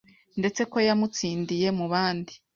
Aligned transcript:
ndetse 0.39 0.61
ko 0.71 0.77
yamutsindiye 0.87 1.67
mubandi 1.77 2.33